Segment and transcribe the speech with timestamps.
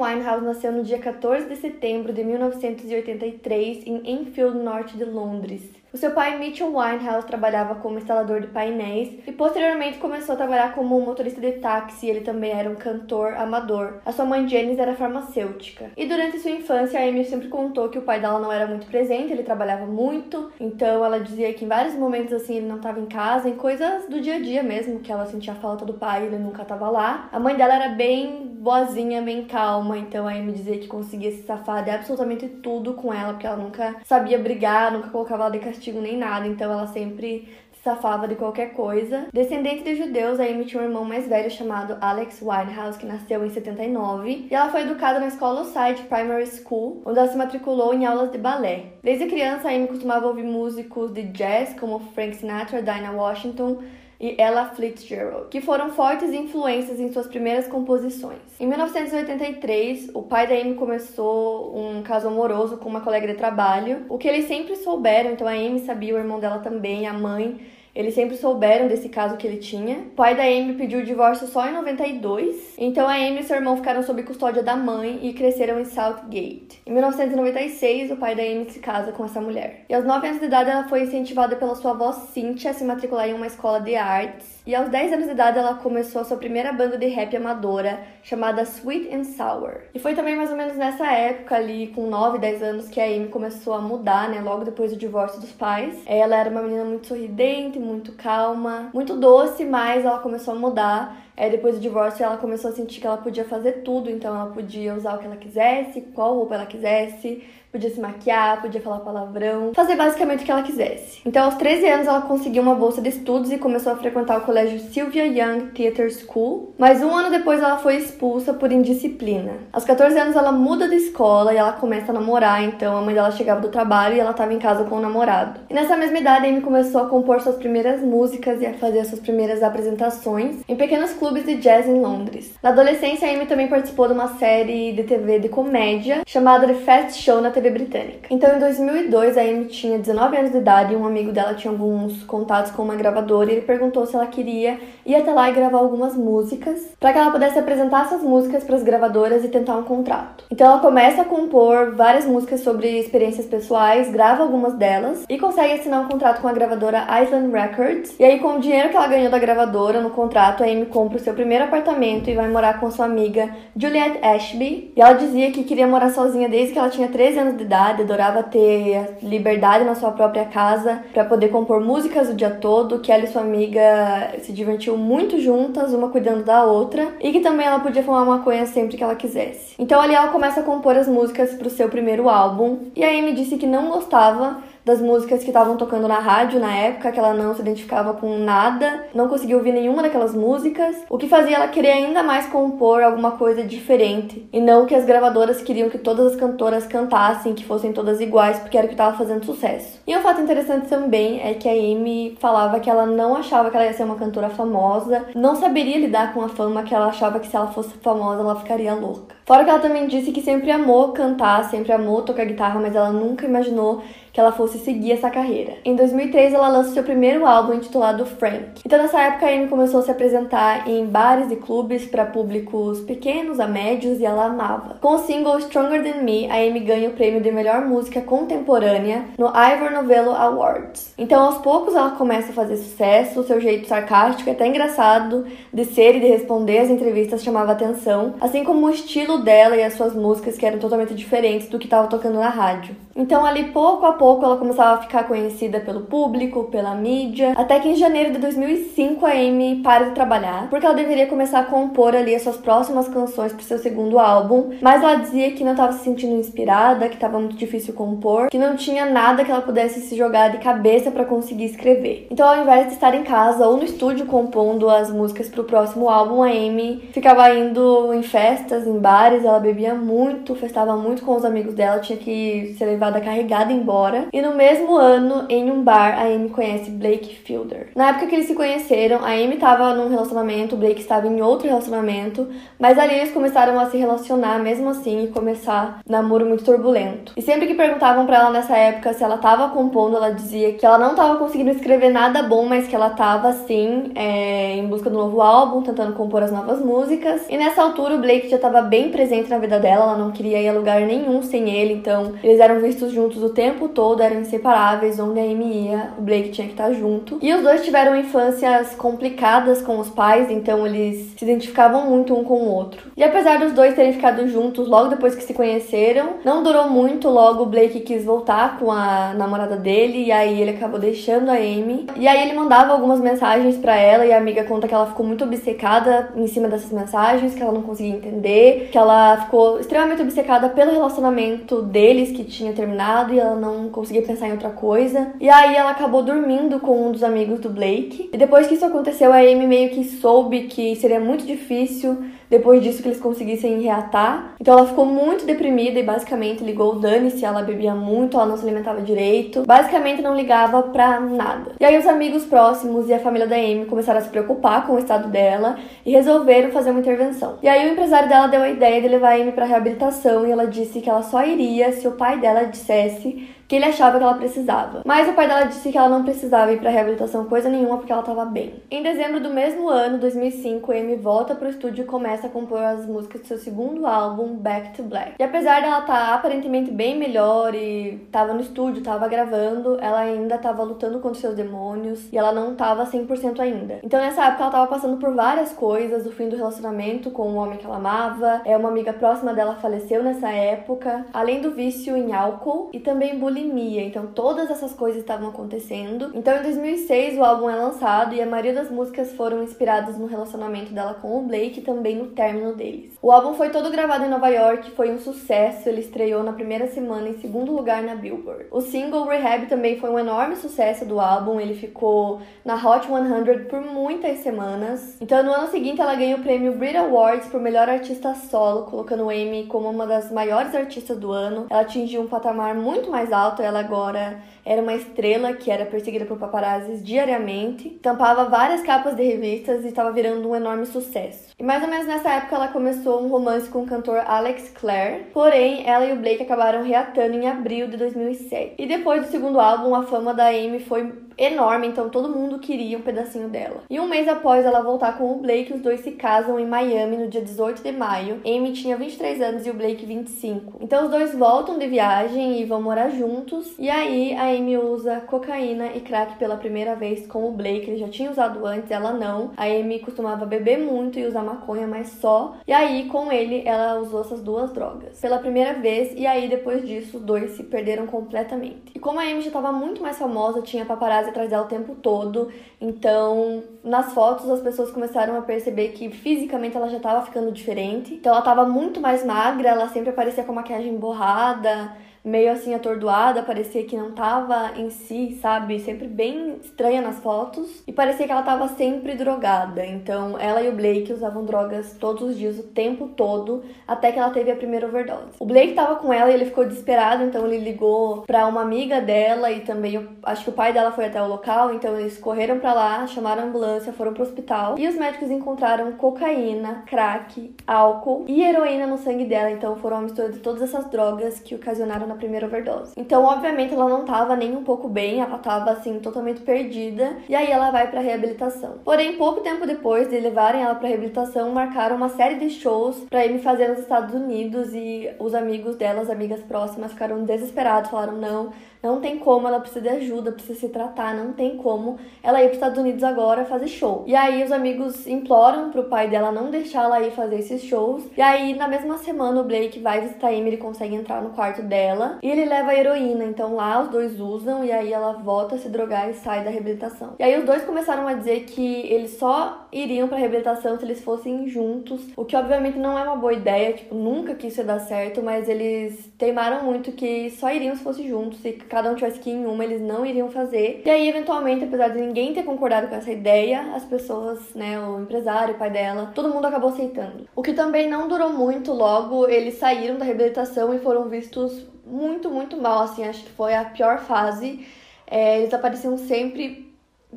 [0.00, 5.62] Winehouse nasceu no dia 14 de setembro de 1983 em Enfield, norte de Londres.
[5.90, 10.74] O seu pai, Mitchell Winehouse, trabalhava como instalador de painéis e posteriormente começou a trabalhar
[10.74, 12.06] como motorista de táxi.
[12.06, 13.94] Ele também era um cantor amador.
[14.04, 15.86] A sua mãe, Janice, era farmacêutica.
[15.96, 18.86] E durante sua infância, a Amy sempre contou que o pai dela não era muito
[18.86, 20.52] presente, ele trabalhava muito.
[20.60, 24.06] Então ela dizia que em vários momentos assim ele não estava em casa, em coisas
[24.10, 27.30] do dia a dia mesmo, que ela sentia falta do pai, ele nunca estava lá.
[27.32, 31.44] A mãe dela era bem boazinha, bem calma, então a Amy dizia que conseguia se
[31.44, 35.60] safar de absolutamente tudo com ela, porque ela nunca sabia brigar, nunca colocava ela de
[35.60, 39.26] castigo nem nada, então ela sempre se safava de qualquer coisa.
[39.32, 43.44] Descendente de judeus, a Amy tinha um irmão mais velho chamado Alex Winehouse, que nasceu
[43.44, 47.94] em 79, e ela foi educada na escola Side Primary School, onde ela se matriculou
[47.94, 48.92] em aulas de balé.
[49.02, 53.78] Desde criança, a Amy costumava ouvir músicos de jazz como Frank Sinatra, Dinah Washington,
[54.20, 58.40] e Ella Fitzgerald, que foram fortes influências em suas primeiras composições.
[58.58, 64.06] Em 1983, o pai da Amy começou um caso amoroso com uma colega de trabalho,
[64.08, 67.60] o que eles sempre souberam, então a Amy sabia, o irmão dela também, a mãe,
[67.98, 69.98] eles sempre souberam desse caso que ele tinha.
[69.98, 72.74] O pai da Amy pediu o divórcio só em 92.
[72.78, 76.80] Então a Amy e seu irmão ficaram sob custódia da mãe e cresceram em Southgate.
[76.86, 79.84] Em 1996, o pai da Amy se casa com essa mulher.
[79.88, 82.84] E aos 9 anos de idade, ela foi incentivada pela sua avó Cynthia a se
[82.84, 86.24] matricular em uma escola de artes e aos 10 anos de idade ela começou a
[86.26, 89.78] sua primeira banda de rap amadora, chamada Sweet and Sour.
[89.94, 93.06] E foi também mais ou menos nessa época ali, com 9, 10 anos, que a
[93.06, 94.42] Amy começou a mudar, né?
[94.42, 95.96] Logo depois do divórcio dos pais.
[96.04, 101.16] Ela era uma menina muito sorridente, muito calma, muito doce, mas ela começou a mudar.
[101.34, 104.50] É, depois do divórcio, ela começou a sentir que ela podia fazer tudo, então ela
[104.50, 109.00] podia usar o que ela quisesse, qual roupa ela quisesse, podia se maquiar, podia falar
[109.00, 111.20] palavrão, fazer basicamente o que ela quisesse.
[111.24, 114.42] Então, aos 13 anos, ela conseguiu uma bolsa de estudos e começou a frequentar o
[114.42, 119.52] colégio Sylvia Young Theatre School, mas um ano depois ela foi expulsa por indisciplina.
[119.72, 123.14] Aos 14 anos, ela muda de escola e ela começa a namorar, então a mãe
[123.14, 125.60] dela chegava do trabalho e ela estava em casa com o namorado.
[125.68, 129.20] E nessa mesma idade, Amy começou a compor suas primeiras músicas e a fazer suas
[129.20, 132.54] primeiras apresentações em pequenos clubes de jazz em Londres.
[132.62, 137.22] Na adolescência, Amy também participou de uma série de TV de comédia chamada The Fast
[137.22, 138.28] Show na TV britânica.
[138.30, 141.72] Então, em 2002, a Amy tinha 19 anos de idade e um amigo dela tinha
[141.72, 145.52] alguns contatos com uma gravadora e ele perguntou se ela queria ir até lá e
[145.52, 149.76] gravar algumas músicas para que ela pudesse apresentar essas músicas para as gravadoras e tentar
[149.76, 150.44] um contrato.
[150.50, 155.74] Então, ela começa a compor várias músicas sobre experiências pessoais, grava algumas delas e consegue
[155.74, 158.14] assinar um contrato com a gravadora Island Records.
[158.18, 161.18] E aí, com o dinheiro que ela ganhou da gravadora no contrato, a Amy compra
[161.18, 164.92] o seu primeiro apartamento e vai morar com sua amiga Juliette Ashby.
[164.96, 167.64] E ela dizia que queria morar sozinha desde que ela tinha 13 anos anos de
[167.64, 173.00] idade, adorava ter liberdade na sua própria casa para poder compor músicas o dia todo,
[173.00, 177.40] que ela e sua amiga se divertiam muito juntas, uma cuidando da outra, e que
[177.40, 179.74] também ela podia fumar maconha sempre que ela quisesse.
[179.78, 183.22] Então ali ela começa a compor as músicas para o seu primeiro álbum, e aí
[183.22, 184.58] me disse que não gostava
[184.88, 188.38] das músicas que estavam tocando na rádio na época, que ela não se identificava com
[188.38, 193.02] nada, não conseguia ouvir nenhuma daquelas músicas, o que fazia ela querer ainda mais compor
[193.02, 197.64] alguma coisa diferente, e não que as gravadoras queriam que todas as cantoras cantassem, que
[197.64, 200.00] fossem todas iguais, porque era o que estava fazendo sucesso.
[200.06, 203.76] E um fato interessante também é que a Amy falava que ela não achava que
[203.76, 207.38] ela ia ser uma cantora famosa, não saberia lidar com a fama, que ela achava
[207.38, 209.36] que se ela fosse famosa ela ficaria louca.
[209.44, 213.10] Fora que ela também disse que sempre amou cantar, sempre amou tocar guitarra, mas ela
[213.10, 214.02] nunca imaginou
[214.38, 215.72] que ela fosse seguir essa carreira.
[215.84, 218.82] Em 2003, ela lança seu primeiro álbum intitulado Frank.
[218.86, 223.00] Então, nessa época, a Amy começou a se apresentar em bares e clubes para públicos
[223.00, 224.98] pequenos a médios e ela amava.
[225.00, 229.24] Com o single Stronger Than Me, a Amy ganha o prêmio de melhor música contemporânea
[229.36, 231.14] no Ivor Novello Awards.
[231.18, 235.84] Então, aos poucos, ela começa a fazer sucesso, seu jeito sarcástico e até engraçado de
[235.84, 239.94] ser e de responder às entrevistas chamava atenção, assim como o estilo dela e as
[239.94, 242.94] suas músicas que eram totalmente diferentes do que estava tocando na rádio.
[243.16, 247.54] Então, ali pouco a pouco, pouco ela começava a ficar conhecida pelo público, pela mídia,
[247.56, 251.60] até que em janeiro de 2005 a Amy para de trabalhar, porque ela deveria começar
[251.60, 255.64] a compor ali as suas próximas canções para seu segundo álbum, mas ela dizia que
[255.64, 259.50] não estava se sentindo inspirada, que estava muito difícil compor, que não tinha nada que
[259.50, 262.26] ela pudesse se jogar de cabeça para conseguir escrever.
[262.30, 265.64] Então, ao invés de estar em casa ou no estúdio compondo as músicas para o
[265.64, 271.22] próximo álbum, a Amy ficava indo em festas, em bares ela bebia muito, festava muito
[271.22, 274.17] com os amigos dela, tinha que ser levada carregada embora.
[274.32, 277.88] E no mesmo ano, em um bar, a Amy conhece Blake Fielder.
[277.94, 281.40] Na época que eles se conheceram, a Amy estava num relacionamento, o Blake estava em
[281.40, 282.48] outro relacionamento,
[282.78, 287.32] mas ali eles começaram a se relacionar mesmo assim e começar um namoro muito turbulento.
[287.36, 290.84] E sempre que perguntavam para ela nessa época se ela estava compondo, ela dizia que
[290.84, 295.10] ela não estava conseguindo escrever nada bom, mas que ela estava sim é, em busca
[295.10, 297.46] do novo álbum, tentando compor as novas músicas.
[297.48, 300.60] E nessa altura o Blake já estava bem presente na vida dela, ela não queria
[300.60, 304.42] ir a lugar nenhum sem ele, então eles eram vistos juntos o tempo todo, eram
[304.42, 307.36] inseparáveis, onde a Amy ia, o Blake tinha que estar junto.
[307.42, 312.44] E os dois tiveram infâncias complicadas com os pais, então eles se identificavam muito um
[312.44, 313.10] com o outro.
[313.16, 317.28] E apesar dos dois terem ficado juntos logo depois que se conheceram, não durou muito,
[317.28, 321.54] logo o Blake quis voltar com a namorada dele e aí ele acabou deixando a
[321.54, 322.06] Amy.
[322.14, 325.26] E aí ele mandava algumas mensagens para ela e a amiga conta que ela ficou
[325.26, 330.22] muito obcecada em cima dessas mensagens, que ela não conseguia entender, que ela ficou extremamente
[330.22, 335.32] obcecada pelo relacionamento deles que tinha terminado e ela não conseguia pensar em outra coisa.
[335.40, 338.30] E aí ela acabou dormindo com um dos amigos do Blake.
[338.32, 342.16] E depois que isso aconteceu, a Amy meio que soube que seria muito difícil
[342.50, 344.54] depois disso que eles conseguissem reatar.
[344.60, 348.56] Então ela ficou muito deprimida e basicamente ligou o dane-se, ela bebia muito, ela não
[348.56, 351.72] se alimentava direito, basicamente não ligava pra nada.
[351.78, 354.94] E aí os amigos próximos e a família da Amy começaram a se preocupar com
[354.94, 357.58] o estado dela e resolveram fazer uma intervenção.
[357.62, 360.50] E aí o empresário dela deu a ideia de levar a Amy para reabilitação e
[360.50, 364.24] ela disse que ela só iria se o pai dela dissesse que ele achava que
[364.24, 365.02] ela precisava.
[365.04, 368.10] Mas o pai dela disse que ela não precisava ir para reabilitação coisa nenhuma porque
[368.10, 368.82] ela estava bem.
[368.90, 373.04] Em dezembro do mesmo ano, 2005, Amy volta pro estúdio e começa a compor as
[373.04, 375.34] músicas do seu segundo álbum, Back to Black.
[375.38, 380.20] E apesar dela estar tá aparentemente bem melhor e tava no estúdio, tava gravando, ela
[380.20, 383.98] ainda tava lutando contra seus demônios e ela não tava 100% ainda.
[384.02, 387.56] Então nessa época ela tava passando por várias coisas, o fim do relacionamento com o
[387.56, 392.16] homem que ela amava, é uma amiga próxima dela faleceu nessa época, além do vício
[392.16, 393.57] em álcool e também bullying
[394.06, 396.30] Então todas essas coisas estavam acontecendo.
[396.34, 400.26] Então em 2006 o álbum é lançado e a maioria das músicas foram inspiradas no
[400.26, 403.16] relacionamento dela com o Blake e também no término deles.
[403.20, 405.88] O álbum foi todo gravado em Nova York, foi um sucesso.
[405.88, 408.66] Ele estreou na primeira semana em segundo lugar na Billboard.
[408.70, 411.60] O single Rehab também foi um enorme sucesso do álbum.
[411.60, 415.16] Ele ficou na Hot 100 por muitas semanas.
[415.20, 419.28] Então no ano seguinte ela ganhou o prêmio Brit Awards por melhor artista solo, colocando
[419.30, 421.66] Amy como uma das maiores artistas do ano.
[421.70, 425.86] Ela atingiu um patamar muito mais alto alto, ela agora era uma estrela que era
[425.86, 431.54] perseguida por paparazzis diariamente, tampava várias capas de revistas e estava virando um enorme sucesso.
[431.58, 435.24] E mais ou menos nessa época ela começou um romance com o cantor Alex Clare,
[435.32, 438.74] porém ela e o Blake acabaram reatando em abril de 2007.
[438.78, 442.98] E depois do segundo álbum, a fama da Amy foi enorme, então todo mundo queria
[442.98, 443.82] um pedacinho dela.
[443.88, 447.16] E um mês após ela voltar com o Blake, os dois se casam em Miami
[447.16, 448.40] no dia 18 de maio.
[448.44, 450.78] Amy tinha 23 anos e o Blake 25.
[450.80, 453.74] Então os dois voltam de viagem e vão morar juntos.
[453.78, 457.88] E aí a Amy usa cocaína e crack pela primeira vez com o Blake.
[457.88, 459.52] Ele já tinha usado antes, ela não.
[459.56, 462.56] A Amy costumava beber muito e usar maconha, mas só.
[462.66, 466.12] E aí com ele ela usou essas duas drogas pela primeira vez.
[466.16, 468.92] E aí depois disso os dois se perderam completamente.
[468.94, 471.94] E como a Amy já estava muito mais famosa, tinha paparazzi atrás dela o tempo
[471.94, 472.50] todo.
[472.80, 478.14] Então, nas fotos as pessoas começaram a perceber que fisicamente ela já estava ficando diferente.
[478.14, 483.42] Então, ela estava muito mais magra, ela sempre aparecia com maquiagem borrada meio assim atordoada,
[483.42, 485.78] parecia que não tava em si, sabe?
[485.80, 487.82] Sempre bem estranha nas fotos.
[487.86, 489.84] E parecia que ela tava sempre drogada.
[489.84, 494.18] Então ela e o Blake usavam drogas todos os dias, o tempo todo, até que
[494.18, 495.36] ela teve a primeira overdose.
[495.38, 499.00] O Blake tava com ela e ele ficou desesperado, então ele ligou para uma amiga
[499.00, 502.58] dela e também acho que o pai dela foi até o local, então eles correram
[502.58, 508.24] para lá, chamaram a ambulância, foram pro hospital e os médicos encontraram cocaína, crack, álcool
[508.26, 509.50] e heroína no sangue dela.
[509.50, 512.92] Então foram uma mistura de todas essas drogas que ocasionaram na primeira overdose.
[512.96, 517.16] Então, obviamente, ela não tava nem um pouco bem, ela tava assim totalmente perdida.
[517.28, 518.78] E aí ela vai para reabilitação.
[518.84, 523.26] Porém, pouco tempo depois de levarem ela para reabilitação, marcaram uma série de shows para
[523.28, 528.16] me fazer nos Estados Unidos e os amigos dela, as amigas próximas, ficaram desesperados, falaram:
[528.16, 532.40] "Não, não tem como, ela precisa de ajuda, precisa se tratar, não tem como ela
[532.40, 534.04] ir para os Estados Unidos agora fazer show.
[534.06, 538.04] E aí os amigos imploram pro pai dela não deixar ela ir fazer esses shows.
[538.16, 541.30] E aí na mesma semana o Blake vai visitar a Amy, ele consegue entrar no
[541.30, 543.24] quarto dela e ele leva a heroína.
[543.24, 546.50] Então lá os dois usam e aí ela volta a se drogar e sai da
[546.50, 547.14] reabilitação.
[547.18, 551.02] E aí os dois começaram a dizer que eles só iriam para reabilitação se eles
[551.02, 554.64] fossem juntos, o que obviamente não é uma boa ideia, tipo, nunca que isso ia
[554.64, 558.94] dar certo, mas eles teimaram muito que só iriam se fossem juntos e cada um
[558.94, 560.82] tivesse que ir em uma, eles não iriam fazer.
[560.84, 565.00] E aí, eventualmente, apesar de ninguém ter concordado com essa ideia, as pessoas, né, o
[565.00, 567.28] empresário, o pai dela, todo mundo acabou aceitando.
[567.34, 572.30] O que também não durou muito, logo eles saíram da reabilitação e foram vistos muito,
[572.30, 574.66] muito mal, assim, acho que foi a pior fase.
[575.06, 576.67] É, eles apareciam sempre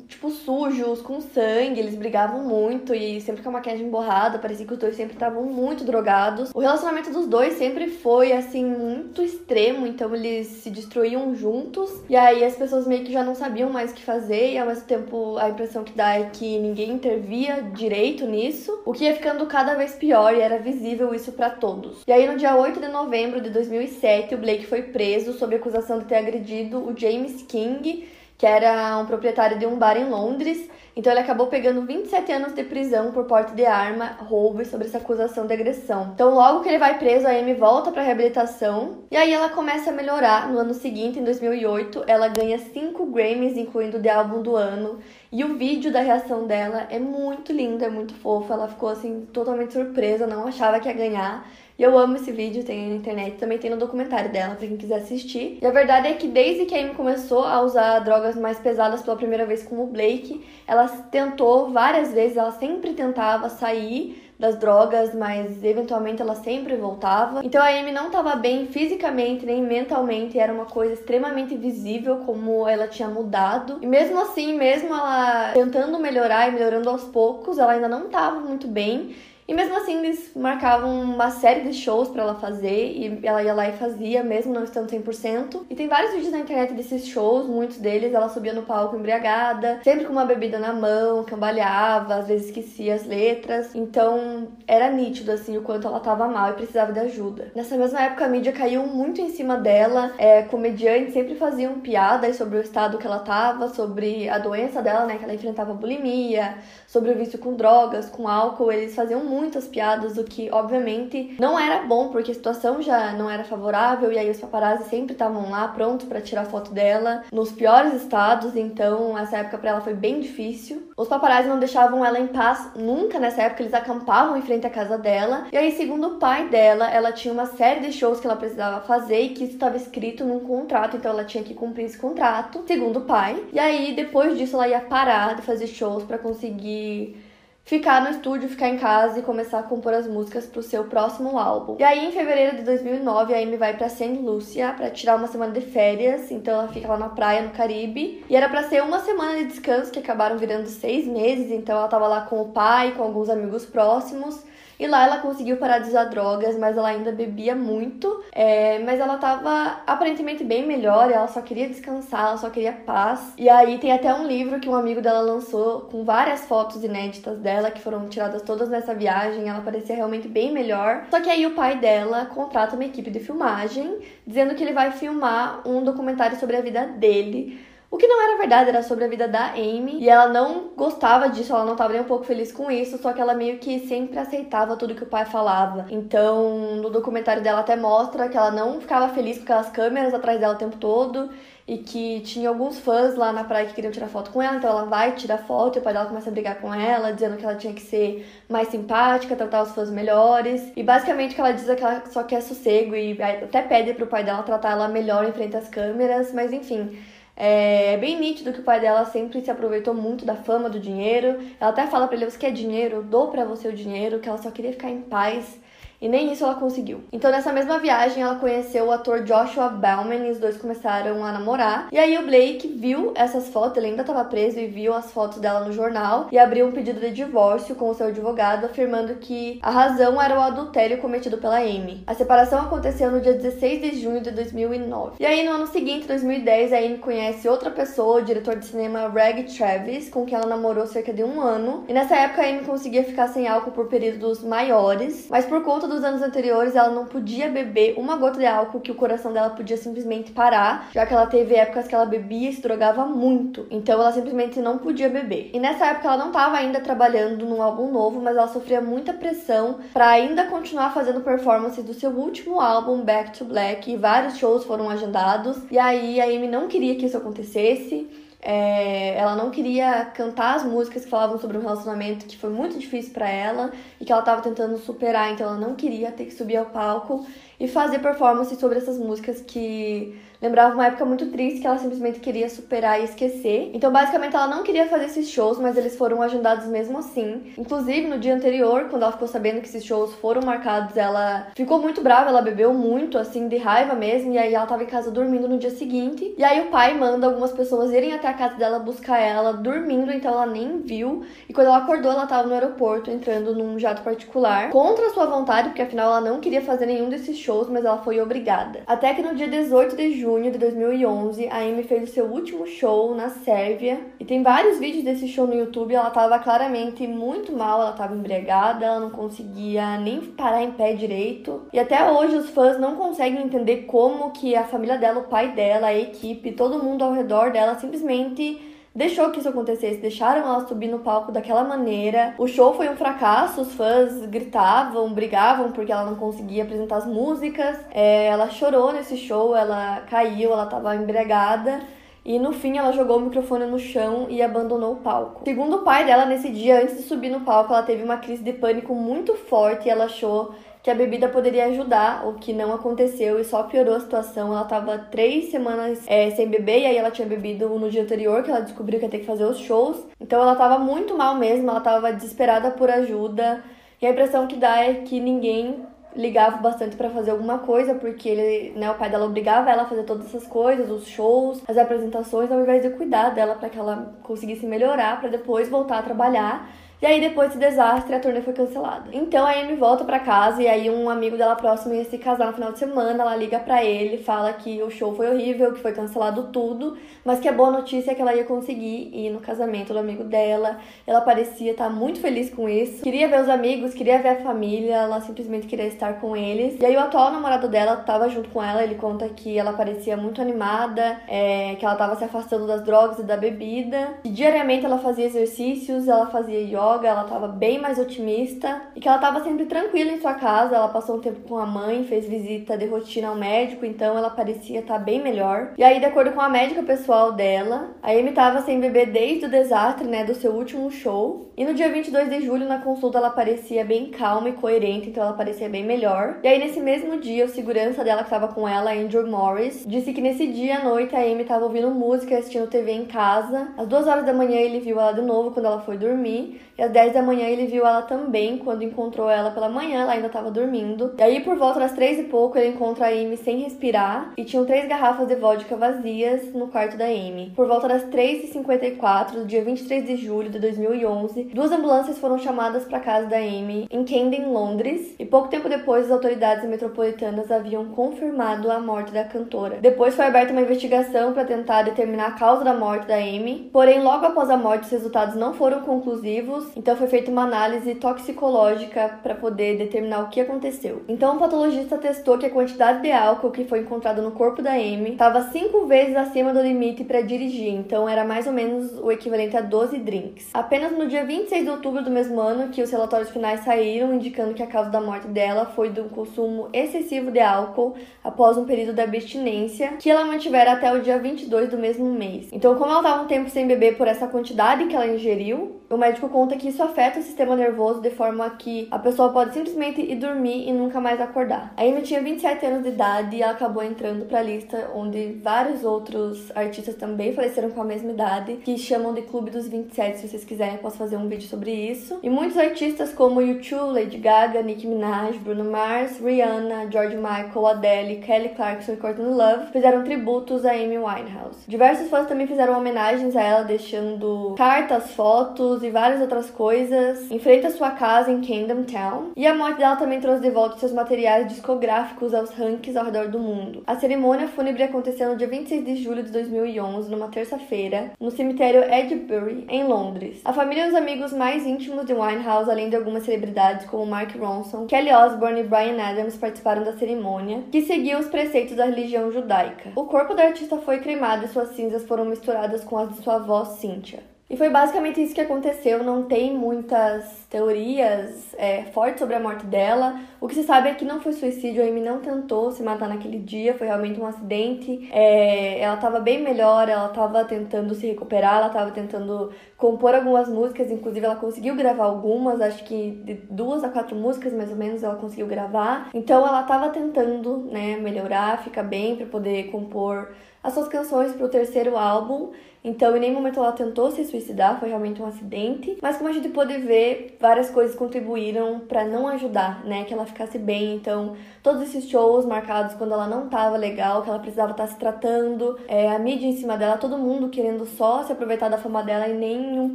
[0.08, 4.72] tipo, sujos, com sangue, eles brigavam muito e sempre com a maquiagem borrada, parecia que
[4.72, 6.50] os dois sempre estavam muito drogados.
[6.54, 12.16] O relacionamento dos dois sempre foi, assim, muito extremo, então eles se destruíam juntos, e
[12.16, 14.84] aí as pessoas meio que já não sabiam mais o que fazer, e ao mesmo
[14.84, 19.46] tempo a impressão que dá é que ninguém intervia direito nisso, o que ia ficando
[19.46, 22.02] cada vez pior e era visível isso para todos.
[22.06, 25.98] E aí no dia 8 de novembro de 2007, o Blake foi preso sob acusação
[25.98, 28.06] de ter agredido o James King,
[28.42, 30.68] que era um proprietário de um bar em Londres.
[30.94, 34.86] Então ele acabou pegando 27 anos de prisão por porte de arma, roubo e sobre
[34.86, 36.10] essa acusação de agressão.
[36.14, 39.90] Então logo que ele vai preso, a Amy volta para reabilitação e aí ela começa
[39.90, 40.50] a melhorar.
[40.50, 44.98] No ano seguinte, em 2008, ela ganha 5 Grammys, incluindo de álbum do ano.
[45.30, 48.52] E o vídeo da reação dela é muito lindo, é muito fofo.
[48.52, 51.46] Ela ficou assim totalmente surpresa, não achava que ia ganhar.
[51.78, 54.76] E eu amo esse vídeo, tem na internet, também tem no documentário dela, pra quem
[54.76, 55.58] quiser assistir.
[55.60, 59.02] E a verdade é que desde que a Amy começou a usar drogas mais pesadas
[59.02, 64.56] pela primeira vez com o Blake, ela tentou várias vezes, ela sempre tentava sair das
[64.56, 67.44] drogas, mas eventualmente ela sempre voltava.
[67.44, 72.66] Então a Amy não estava bem fisicamente nem mentalmente, era uma coisa extremamente visível como
[72.66, 73.78] ela tinha mudado.
[73.80, 78.40] E mesmo assim, mesmo ela tentando melhorar e melhorando aos poucos, ela ainda não estava
[78.40, 79.14] muito bem.
[79.46, 83.52] E mesmo assim, eles marcavam uma série de shows para ela fazer e ela ia
[83.52, 85.66] lá e fazia, mesmo não estando 100%.
[85.68, 89.80] E tem vários vídeos na internet desses shows, muitos deles ela subia no palco embriagada,
[89.82, 93.74] sempre com uma bebida na mão, cambaleava, às vezes esquecia as letras.
[93.74, 97.50] Então, era nítido assim o quanto ela tava mal e precisava de ajuda.
[97.54, 100.12] Nessa mesma época, a mídia caiu muito em cima dela.
[100.18, 105.04] É, comediantes sempre faziam piadas sobre o estado que ela tava, sobre a doença dela,
[105.04, 108.70] né, que ela enfrentava bulimia, sobre o vício com drogas, com álcool.
[108.70, 113.30] Eles faziam muitas piadas, o que obviamente não era bom, porque a situação já não
[113.30, 117.50] era favorável e aí os paparazzi sempre estavam lá prontos para tirar foto dela nos
[117.50, 120.90] piores estados, então essa época para ela foi bem difícil.
[120.96, 124.70] Os paparazzi não deixavam ela em paz nunca nessa época, eles acampavam em frente à
[124.70, 125.46] casa dela.
[125.52, 128.80] E aí, segundo o pai dela, ela tinha uma série de shows que ela precisava
[128.80, 132.62] fazer e que isso estava escrito num contrato, então ela tinha que cumprir esse contrato,
[132.66, 133.42] segundo o pai.
[133.52, 137.16] E aí, depois disso, ela ia parar de fazer shows para conseguir
[137.64, 141.38] ficar no estúdio, ficar em casa e começar a compor as músicas pro seu próximo
[141.38, 141.76] álbum.
[141.78, 145.28] E aí, em fevereiro de 2009, a Amy vai para Saint Lucia para tirar uma
[145.28, 148.24] semana de férias, então ela fica lá na praia no Caribe.
[148.28, 151.88] E era para ser uma semana de descanso que acabaram virando seis meses, então ela
[151.88, 154.51] tava lá com o pai, com alguns amigos próximos.
[154.82, 158.20] E lá ela conseguiu parar de usar drogas, mas ela ainda bebia muito.
[158.32, 163.32] É, mas ela tava aparentemente bem melhor, ela só queria descansar, ela só queria paz.
[163.38, 167.38] E aí tem até um livro que um amigo dela lançou com várias fotos inéditas
[167.38, 169.48] dela, que foram tiradas todas nessa viagem.
[169.48, 171.04] Ela parecia realmente bem melhor.
[171.12, 174.90] Só que aí o pai dela contrata uma equipe de filmagem, dizendo que ele vai
[174.90, 179.08] filmar um documentário sobre a vida dele o que não era verdade, era sobre a
[179.08, 179.98] vida da Amy.
[180.00, 183.12] E ela não gostava disso, ela não estava nem um pouco feliz com isso, só
[183.12, 185.84] que ela meio que sempre aceitava tudo que o pai falava.
[185.90, 190.40] Então, no documentário dela até mostra que ela não ficava feliz com aquelas câmeras atrás
[190.40, 191.28] dela o tempo todo
[191.68, 194.70] e que tinha alguns fãs lá na praia que queriam tirar foto com ela, então
[194.70, 197.44] ela vai tirar foto e o pai dela começa a brigar com ela, dizendo que
[197.44, 200.72] ela tinha que ser mais simpática, tratar os fãs melhores.
[200.74, 203.92] E basicamente o que ela diz é que ela só quer sossego e até pede
[203.92, 206.98] pro pai dela tratar ela melhor em frente às câmeras, mas enfim.
[207.36, 211.40] É bem nítido que o pai dela sempre se aproveitou muito da fama, do dinheiro.
[211.60, 212.96] Ela até fala para ele: Você quer dinheiro?
[212.96, 215.58] Eu dou para você o dinheiro, que ela só queria ficar em paz
[216.02, 217.04] e nem isso ela conseguiu.
[217.12, 221.30] Então, nessa mesma viagem, ela conheceu o ator Joshua Bellman e os dois começaram a
[221.30, 221.88] namorar.
[221.92, 225.38] E aí, o Blake viu essas fotos, ele ainda estava preso e viu as fotos
[225.38, 229.60] dela no jornal e abriu um pedido de divórcio com o seu advogado, afirmando que
[229.62, 232.02] a razão era o adultério cometido pela Amy.
[232.04, 235.16] A separação aconteceu no dia 16 de junho de 2009.
[235.20, 239.08] E aí, no ano seguinte, 2010, a Amy conhece outra pessoa, o diretor de cinema
[239.08, 241.84] Reg Travis, com quem ela namorou cerca de um ano.
[241.86, 245.91] E nessa época, a Amy conseguia ficar sem álcool por períodos maiores, mas por conta
[245.92, 249.50] dos anos anteriores, ela não podia beber uma gota de álcool que o coração dela
[249.50, 253.66] podia simplesmente parar, já que ela teve épocas que ela bebia e se drogava muito.
[253.70, 255.50] Então ela simplesmente não podia beber.
[255.52, 259.12] E nessa época ela não estava ainda trabalhando num álbum novo, mas ela sofria muita
[259.12, 264.38] pressão para ainda continuar fazendo performances do seu último álbum Back to Black e vários
[264.38, 265.58] shows foram agendados.
[265.70, 268.08] E aí a Amy não queria que isso acontecesse.
[268.44, 272.76] É, ela não queria cantar as músicas que falavam sobre um relacionamento que foi muito
[272.76, 273.70] difícil para ela
[274.00, 277.24] e que ela estava tentando superar, então ela não queria ter que subir ao palco
[277.62, 282.18] e fazer performances sobre essas músicas que lembrava uma época muito triste que ela simplesmente
[282.18, 283.70] queria superar e esquecer.
[283.72, 287.52] Então, basicamente, ela não queria fazer esses shows, mas eles foram agendados mesmo assim.
[287.56, 291.78] Inclusive, no dia anterior, quando ela ficou sabendo que esses shows foram marcados, ela ficou
[291.78, 295.12] muito brava, ela bebeu muito, assim, de raiva mesmo, e aí ela tava em casa
[295.12, 296.34] dormindo no dia seguinte.
[296.36, 300.10] E aí o pai manda algumas pessoas irem até a casa dela buscar ela dormindo,
[300.10, 301.22] então ela nem viu.
[301.48, 305.68] E quando ela acordou, ela tava no aeroporto, entrando num jato particular, contra sua vontade,
[305.68, 308.80] porque afinal ela não queria fazer nenhum desses shows, mas ela foi obrigada.
[308.86, 312.66] Até que no dia 18 de junho de 2011, a Amy fez o seu último
[312.66, 314.00] show na Sérvia.
[314.18, 315.94] E tem vários vídeos desse show no YouTube.
[315.94, 320.94] Ela tava claramente muito mal, ela tava embriagada, ela não conseguia nem parar em pé
[320.94, 321.62] direito.
[321.72, 325.52] E até hoje os fãs não conseguem entender como que a família dela, o pai
[325.52, 330.66] dela, a equipe, todo mundo ao redor dela simplesmente deixou que isso acontecesse, deixaram ela
[330.66, 332.34] subir no palco daquela maneira.
[332.38, 337.06] O show foi um fracasso, os fãs gritavam, brigavam porque ela não conseguia apresentar as
[337.06, 337.78] músicas.
[337.90, 341.80] É, ela chorou nesse show, ela caiu, ela estava embriagada.
[342.24, 345.42] E no fim ela jogou o microfone no chão e abandonou o palco.
[345.44, 348.44] Segundo o pai dela, nesse dia, antes de subir no palco, ela teve uma crise
[348.44, 352.74] de pânico muito forte e ela achou que a bebida poderia ajudar, o que não
[352.74, 354.48] aconteceu e só piorou a situação.
[354.48, 358.42] Ela tava três semanas é, sem beber e aí ela tinha bebido no dia anterior,
[358.42, 360.04] que ela descobriu que ia ter que fazer os shows.
[360.20, 363.62] Então ela tava muito mal mesmo, ela tava desesperada por ajuda.
[364.00, 365.86] E a impressão que dá é que ninguém
[366.16, 369.86] ligava bastante para fazer alguma coisa, porque ele, né, o pai dela obrigava ela a
[369.86, 373.78] fazer todas essas coisas, os shows, as apresentações, ao invés de cuidar dela para que
[373.78, 376.68] ela conseguisse melhorar para depois voltar a trabalhar
[377.02, 379.10] e aí, depois desse desastre, a turnê foi cancelada.
[379.12, 382.46] Então a Amy volta para casa e aí um amigo dela próximo ia se casar
[382.46, 383.20] no final de semana.
[383.20, 387.40] Ela liga para ele, fala que o show foi horrível, que foi cancelado tudo, mas
[387.40, 390.78] que a boa notícia é que ela ia conseguir ir no casamento do amigo dela.
[391.04, 393.02] Ela parecia estar muito feliz com isso.
[393.02, 396.78] Queria ver os amigos, queria ver a família, ela simplesmente queria estar com eles.
[396.80, 400.16] E aí o atual namorado dela tava junto com ela, ele conta que ela parecia
[400.16, 404.10] muito animada, é, que ela tava se afastando das drogas e da bebida.
[404.22, 409.00] E diariamente ela fazia exercícios, ela fazia yoga yoga, ela estava bem mais otimista e
[409.00, 410.76] que ela estava sempre tranquila em sua casa.
[410.76, 414.30] Ela passou um tempo com a mãe, fez visita de rotina ao médico, então ela
[414.30, 415.72] parecia estar tá bem melhor.
[415.76, 419.46] E aí, de acordo com a médica pessoal dela, a Amy estava sem beber desde
[419.46, 421.50] o desastre, né, do seu último show.
[421.56, 425.22] E no dia 22 de julho, na consulta, ela parecia bem calma e coerente, então
[425.22, 426.38] ela parecia bem melhor.
[426.42, 430.12] E aí, nesse mesmo dia, o segurança dela que estava com ela, Andrew Morris, disse
[430.12, 433.68] que nesse dia à noite a Amy estava ouvindo música, assistindo TV em casa.
[433.76, 436.60] Às duas horas da manhã ele viu ela de novo quando ela foi dormir.
[436.76, 440.12] E às 10 da manhã ele viu ela também, quando encontrou ela pela manhã, ela
[440.12, 441.14] ainda estava dormindo.
[441.18, 444.44] E aí, por volta das três e pouco, ele encontra a Amy sem respirar e
[444.44, 447.52] tinham três garrafas de vodka vazias no quarto da Amy.
[447.54, 452.84] Por volta das 3h54 do dia 23 de julho de 2011, duas ambulâncias foram chamadas
[452.84, 457.86] para casa da Amy em Camden, Londres, e pouco tempo depois as autoridades metropolitanas haviam
[457.86, 459.78] confirmado a morte da cantora.
[459.80, 464.02] Depois foi aberta uma investigação para tentar determinar a causa da morte da Amy, porém
[464.02, 469.18] logo após a morte os resultados não foram conclusivos então foi feita uma análise toxicológica
[469.22, 471.02] para poder determinar o que aconteceu.
[471.08, 474.72] Então o patologista testou que a quantidade de álcool que foi encontrada no corpo da
[474.72, 479.10] Amy estava cinco vezes acima do limite para dirigir, então era mais ou menos o
[479.10, 480.50] equivalente a 12 drinks.
[480.54, 484.54] Apenas no dia 26 de outubro do mesmo ano que os relatórios finais saíram indicando
[484.54, 488.92] que a causa da morte dela foi do consumo excessivo de álcool após um período
[488.92, 492.48] de abstinência que ela mantivera até o dia 22 do mesmo mês.
[492.52, 495.96] Então, como ela estava um tempo sem beber por essa quantidade que ela ingeriu, o
[495.96, 500.00] médico conta que isso afeta o sistema nervoso de forma que a pessoa pode simplesmente
[500.00, 501.72] ir dormir e nunca mais acordar.
[501.76, 505.38] A Amy tinha 27 anos de idade e ela acabou entrando para a lista onde
[505.42, 510.18] vários outros artistas também faleceram com a mesma idade, que chamam de Clube dos 27.
[510.18, 512.18] Se vocês quiserem, eu posso fazer um vídeo sobre isso.
[512.22, 518.16] E muitos artistas como U2, Lady Gaga, Nicki Minaj, Bruno Mars, Rihanna, George Michael, Adele,
[518.16, 521.66] Kelly Clarkson e Courtney Love fizeram tributos a Amy Winehouse.
[521.66, 527.38] Diversos fãs também fizeram homenagens a ela, deixando cartas, fotos e várias outras coisas em
[527.38, 529.32] frente à sua casa em Kingdom Town.
[529.36, 533.28] E a morte dela também trouxe de volta seus materiais discográficos aos rankings ao redor
[533.28, 533.82] do mundo.
[533.86, 538.82] A cerimônia fúnebre aconteceu no dia 26 de julho de 2011, numa terça-feira, no cemitério
[538.82, 540.40] Edbury, em Londres.
[540.44, 544.34] A família e os amigos mais íntimos de Winehouse, além de algumas celebridades como Mark
[544.36, 549.30] Ronson, Kelly Osbourne e Brian Adams, participaram da cerimônia, que seguiu os preceitos da religião
[549.30, 549.92] judaica.
[549.94, 553.36] O corpo da artista foi cremado e suas cinzas foram misturadas com as de sua
[553.36, 554.31] avó Cynthia.
[554.52, 556.04] E foi basicamente isso que aconteceu.
[556.04, 560.20] Não tem muitas teorias é, fortes sobre a morte dela.
[560.38, 563.08] O que se sabe é que não foi suicídio, a Amy não tentou se matar
[563.08, 565.08] naquele dia, foi realmente um acidente.
[565.10, 570.50] É, ela estava bem melhor, ela estava tentando se recuperar, ela estava tentando compor algumas
[570.50, 574.76] músicas, inclusive ela conseguiu gravar algumas, acho que de duas a quatro músicas mais ou
[574.76, 576.10] menos ela conseguiu gravar.
[576.12, 580.28] Então ela estava tentando, né, melhorar, ficar bem para poder compor
[580.62, 582.50] as suas canções para o terceiro álbum.
[582.84, 585.98] Então, em nenhum momento ela tentou se suicidar, foi realmente um acidente.
[586.02, 590.26] Mas como a gente pode ver, várias coisas contribuíram para não ajudar, né, que ela
[590.26, 590.96] ficasse bem.
[590.96, 594.92] Então, todos esses shows marcados quando ela não tava legal, que ela precisava estar tá
[594.92, 598.78] se tratando, é, a mídia em cima dela, todo mundo querendo só se aproveitar da
[598.78, 599.94] fama dela e nem um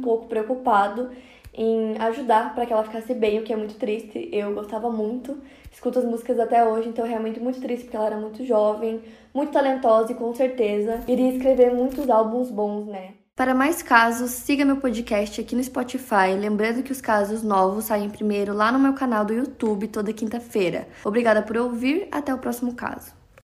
[0.00, 1.10] pouco preocupado
[1.52, 4.28] em ajudar para que ela ficasse bem, o que é muito triste.
[4.32, 5.36] Eu gostava muito,
[5.78, 9.00] escuto as músicas até hoje, então é realmente muito triste porque ela era muito jovem,
[9.32, 13.14] muito talentosa e com certeza iria escrever muitos álbuns bons, né?
[13.36, 16.34] Para mais casos, siga meu podcast aqui no Spotify.
[16.36, 20.88] Lembrando que os casos novos saem primeiro lá no meu canal do YouTube toda quinta-feira.
[21.04, 23.17] Obrigada por ouvir, até o próximo caso.